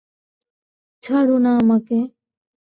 ছাড়ো 1.03 1.37
না 1.43 1.51
আমাকে! 1.61 1.97